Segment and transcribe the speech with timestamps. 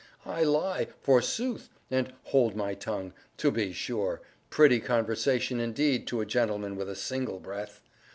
[0.25, 1.69] —'I lie,' forsooth!
[1.91, 7.39] and 'hold my tongue,' to be sure!—pretty conversation indeed, to a gentleman with a single
[7.39, 7.81] breath!